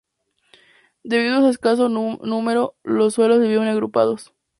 Debido 1.03 1.35
a 1.35 1.41
su 1.41 1.47
escaso 1.49 1.87
número, 1.87 2.73
los 2.83 3.13
suevos 3.13 3.37
vivieron 3.39 3.67
agrupados. 3.67 4.33